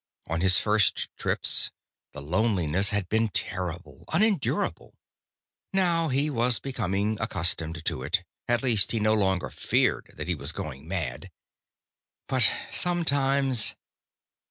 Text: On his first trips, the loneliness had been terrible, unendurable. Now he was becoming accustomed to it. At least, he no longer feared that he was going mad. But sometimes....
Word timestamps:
On 0.25 0.41
his 0.41 0.57
first 0.59 1.15
trips, 1.15 1.69
the 2.11 2.23
loneliness 2.23 2.89
had 2.89 3.07
been 3.07 3.29
terrible, 3.29 4.03
unendurable. 4.11 4.95
Now 5.73 6.07
he 6.07 6.27
was 6.27 6.59
becoming 6.59 7.19
accustomed 7.21 7.85
to 7.85 8.01
it. 8.01 8.23
At 8.49 8.63
least, 8.63 8.93
he 8.93 8.99
no 8.99 9.13
longer 9.13 9.51
feared 9.51 10.11
that 10.17 10.27
he 10.27 10.33
was 10.33 10.53
going 10.53 10.87
mad. 10.87 11.29
But 12.27 12.49
sometimes.... 12.71 13.75